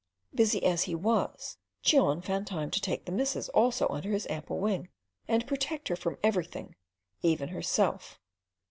[0.33, 4.57] Busy as he was, Cheon found time to take the missus also under his ample
[4.57, 4.89] wing,
[5.27, 8.19] and protect her from everything—even herself.